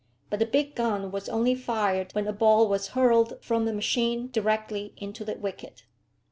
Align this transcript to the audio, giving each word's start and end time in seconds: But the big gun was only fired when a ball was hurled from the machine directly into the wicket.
But 0.31 0.39
the 0.39 0.47
big 0.47 0.73
gun 0.73 1.11
was 1.11 1.29
only 1.29 1.53
fired 1.53 2.11
when 2.13 2.25
a 2.25 2.33
ball 2.33 2.67
was 2.67 2.87
hurled 2.97 3.37
from 3.43 3.65
the 3.65 3.71
machine 3.71 4.31
directly 4.31 4.95
into 4.97 5.23
the 5.23 5.35
wicket. 5.35 5.83